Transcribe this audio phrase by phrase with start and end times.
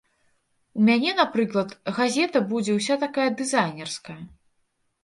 [0.79, 4.21] У мяне, напрыклад, газета будзе ўся такая дызайнерская.